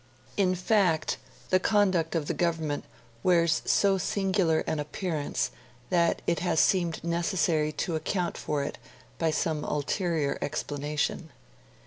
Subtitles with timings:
[0.35, 1.17] In fact,
[1.51, 2.85] the conduct of the Government
[3.21, 5.51] wears so singular an appearance
[5.91, 8.79] that it has seemed necessary to account for it
[9.19, 11.29] by some ulterior explanation.